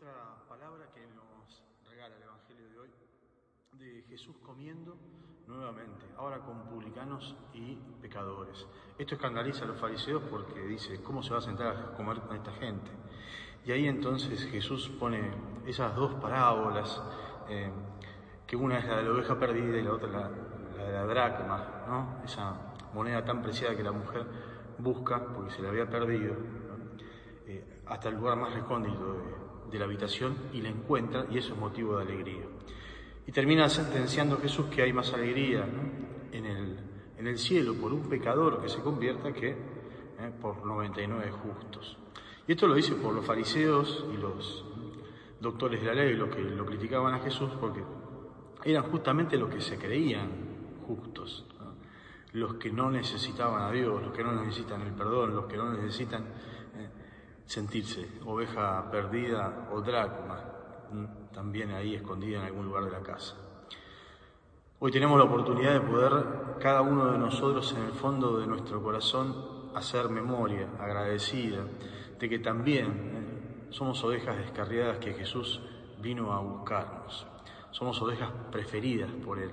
Otra 0.00 0.34
palabra 0.48 0.86
que 0.94 1.02
nos 1.08 1.62
regala 1.86 2.16
el 2.16 2.22
Evangelio 2.22 2.70
de 2.70 2.78
hoy 2.78 2.90
de 3.72 4.02
Jesús 4.08 4.34
comiendo 4.42 4.96
nuevamente, 5.46 6.06
ahora 6.16 6.38
con 6.38 6.58
publicanos 6.70 7.36
y 7.52 7.74
pecadores. 8.00 8.66
Esto 8.96 9.16
escandaliza 9.16 9.64
a 9.64 9.68
los 9.68 9.78
fariseos 9.78 10.22
porque 10.30 10.58
dice, 10.62 11.02
¿cómo 11.02 11.22
se 11.22 11.34
va 11.34 11.40
a 11.40 11.42
sentar 11.42 11.76
a 11.76 11.94
comer 11.94 12.18
con 12.20 12.34
esta 12.34 12.50
gente? 12.52 12.90
Y 13.66 13.72
ahí 13.72 13.88
entonces 13.88 14.42
Jesús 14.46 14.88
pone 14.88 15.32
esas 15.66 15.94
dos 15.94 16.14
parábolas, 16.14 17.02
eh, 17.50 17.70
que 18.46 18.56
una 18.56 18.78
es 18.78 18.86
la 18.86 18.96
de 18.96 19.02
la 19.02 19.10
oveja 19.10 19.38
perdida 19.38 19.76
y 19.76 19.82
la 19.82 19.92
otra 19.92 20.08
la, 20.08 20.30
la 20.78 20.82
de 20.82 20.92
la 20.94 21.04
dracma, 21.04 22.22
esa 22.24 22.72
moneda 22.94 23.22
tan 23.22 23.42
preciada 23.42 23.76
que 23.76 23.82
la 23.82 23.92
mujer 23.92 24.24
busca 24.78 25.22
porque 25.26 25.50
se 25.50 25.60
la 25.60 25.68
había 25.68 25.90
perdido, 25.90 26.36
eh, 27.46 27.82
hasta 27.84 28.08
el 28.08 28.14
lugar 28.14 28.38
más 28.38 28.54
recóndito 28.54 29.12
de, 29.12 29.49
de 29.70 29.78
la 29.78 29.84
habitación 29.84 30.36
y 30.52 30.60
la 30.60 30.68
encuentra 30.68 31.26
y 31.30 31.38
eso 31.38 31.54
es 31.54 31.58
motivo 31.58 31.96
de 31.96 32.02
alegría. 32.02 32.44
Y 33.26 33.32
termina 33.32 33.68
sentenciando 33.68 34.38
Jesús 34.38 34.66
que 34.66 34.82
hay 34.82 34.92
más 34.92 35.12
alegría 35.12 35.64
en, 36.32 36.46
el, 36.46 36.78
en, 37.18 37.26
el, 37.26 37.38
cielo 37.38 37.74
por 37.74 37.92
un 37.92 38.08
pecador 38.08 38.60
que 38.60 38.68
se 38.68 38.80
convierta 38.80 39.32
que 39.32 39.50
eh, 39.50 40.32
por 40.40 40.64
99 40.64 41.30
justos. 41.30 41.96
Y 42.46 42.52
esto 42.52 42.66
lo 42.66 42.74
dice 42.74 42.94
por 42.94 43.14
los 43.14 43.24
fariseos 43.24 44.06
y 44.12 44.16
los 44.16 44.64
doctores 45.40 45.80
de 45.80 45.86
la 45.86 45.94
ley, 45.94 46.14
los 46.14 46.34
que 46.34 46.42
lo 46.42 46.66
criticaban 46.66 47.14
a 47.14 47.20
Jesús, 47.20 47.50
porque 47.60 47.82
eran 48.64 48.82
justamente 48.90 49.36
los 49.36 49.48
que 49.48 49.60
se 49.60 49.78
creían 49.78 50.28
justos, 50.86 51.46
los 52.32 52.54
que 52.54 52.70
no 52.70 52.90
necesitaban 52.90 53.62
a 53.62 53.70
Dios, 53.70 54.02
los 54.02 54.12
que 54.12 54.22
no 54.22 54.32
necesitan 54.32 54.82
el 54.82 54.92
perdón, 54.92 55.34
los 55.34 55.46
que 55.46 55.56
no 55.56 55.72
necesitan 55.72 56.26
sentirse 57.50 58.06
oveja 58.26 58.88
perdida 58.92 59.68
o 59.72 59.80
dracma, 59.80 60.38
también 61.32 61.72
ahí 61.72 61.96
escondida 61.96 62.38
en 62.38 62.44
algún 62.44 62.66
lugar 62.66 62.84
de 62.84 62.92
la 62.92 63.00
casa. 63.00 63.34
Hoy 64.78 64.92
tenemos 64.92 65.18
la 65.18 65.24
oportunidad 65.24 65.72
de 65.72 65.80
poder, 65.80 66.12
cada 66.60 66.80
uno 66.80 67.10
de 67.10 67.18
nosotros 67.18 67.74
en 67.76 67.86
el 67.86 67.92
fondo 67.92 68.38
de 68.38 68.46
nuestro 68.46 68.80
corazón, 68.80 69.34
hacer 69.74 70.08
memoria 70.10 70.68
agradecida 70.78 71.64
de 72.20 72.28
que 72.28 72.38
también 72.38 72.86
eh, 72.86 73.66
somos 73.70 74.02
ovejas 74.04 74.36
descarriadas 74.36 74.98
que 74.98 75.14
Jesús 75.14 75.60
vino 76.00 76.32
a 76.32 76.38
buscarnos. 76.38 77.26
Somos 77.72 78.00
ovejas 78.00 78.30
preferidas 78.52 79.10
por 79.24 79.40
Él, 79.40 79.50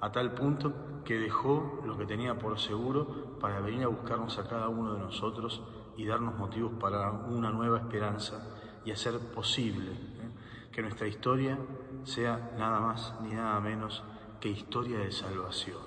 a 0.00 0.12
tal 0.12 0.32
punto 0.32 1.02
que 1.04 1.18
dejó 1.18 1.82
lo 1.84 1.98
que 1.98 2.06
tenía 2.06 2.38
por 2.38 2.56
seguro 2.60 3.36
para 3.40 3.58
venir 3.58 3.82
a 3.82 3.88
buscarnos 3.88 4.38
a 4.38 4.48
cada 4.48 4.68
uno 4.68 4.94
de 4.94 5.00
nosotros 5.00 5.60
y 5.96 6.04
darnos 6.04 6.36
motivos 6.36 6.72
para 6.80 7.10
una 7.10 7.50
nueva 7.50 7.78
esperanza 7.78 8.56
y 8.84 8.90
hacer 8.90 9.18
posible 9.18 9.90
¿eh? 9.92 10.30
que 10.72 10.82
nuestra 10.82 11.06
historia 11.06 11.58
sea 12.04 12.52
nada 12.58 12.80
más 12.80 13.14
ni 13.22 13.34
nada 13.34 13.58
menos 13.60 14.04
que 14.40 14.48
historia 14.48 14.98
de 14.98 15.10
salvación. 15.10 15.80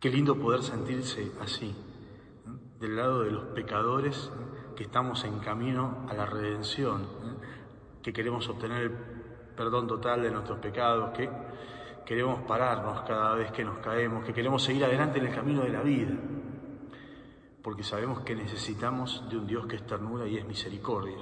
Qué 0.00 0.10
lindo 0.10 0.36
poder 0.36 0.62
sentirse 0.62 1.32
así, 1.40 1.70
¿eh? 1.70 2.78
del 2.80 2.96
lado 2.96 3.22
de 3.22 3.30
los 3.30 3.44
pecadores 3.46 4.30
¿eh? 4.34 4.74
que 4.76 4.84
estamos 4.84 5.24
en 5.24 5.38
camino 5.38 6.06
a 6.08 6.14
la 6.14 6.26
redención, 6.26 7.06
que 8.02 8.12
queremos 8.12 8.48
obtener 8.48 8.82
el 8.82 8.90
perdón 9.56 9.86
total 9.86 10.22
de 10.22 10.30
nuestros 10.30 10.58
pecados, 10.58 11.10
que 11.16 11.30
queremos 12.04 12.40
pararnos 12.42 13.00
cada 13.02 13.34
vez 13.34 13.50
que 13.52 13.64
nos 13.64 13.78
caemos, 13.78 14.24
que 14.24 14.34
queremos 14.34 14.62
seguir 14.62 14.84
adelante 14.84 15.18
en 15.18 15.26
el 15.26 15.34
camino 15.34 15.62
de 15.62 15.70
la 15.70 15.82
vida, 15.82 16.14
porque 17.66 17.82
sabemos 17.82 18.20
que 18.20 18.36
necesitamos 18.36 19.28
de 19.28 19.38
un 19.38 19.48
Dios 19.48 19.66
que 19.66 19.74
es 19.74 19.84
ternura 19.84 20.28
y 20.28 20.36
es 20.36 20.46
misericordia, 20.46 21.16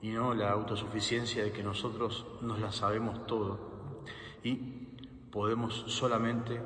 y 0.00 0.08
no 0.08 0.32
la 0.32 0.50
autosuficiencia 0.50 1.44
de 1.44 1.52
que 1.52 1.62
nosotros 1.62 2.24
nos 2.40 2.58
la 2.58 2.72
sabemos 2.72 3.26
todo 3.26 3.58
y 4.42 4.54
podemos 5.30 5.84
solamente 5.88 6.58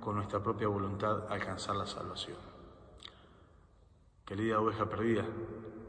con 0.00 0.16
nuestra 0.16 0.42
propia 0.42 0.66
voluntad 0.66 1.30
alcanzar 1.30 1.76
la 1.76 1.86
salvación. 1.86 2.36
Querida 4.26 4.58
oveja 4.58 4.90
perdida 4.90 5.24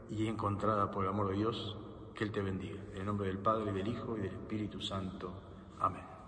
y 0.08 0.28
encontrada 0.28 0.92
por 0.92 1.02
el 1.02 1.10
amor 1.10 1.30
de 1.30 1.38
Dios, 1.38 1.76
que 2.14 2.22
Él 2.22 2.30
te 2.30 2.40
bendiga. 2.40 2.80
En 2.92 2.98
el 2.98 3.06
nombre 3.06 3.26
del 3.26 3.38
Padre, 3.38 3.72
del 3.72 3.88
Hijo 3.88 4.16
y 4.16 4.20
del 4.20 4.30
Espíritu 4.30 4.80
Santo. 4.80 5.32
Amén. 5.80 6.19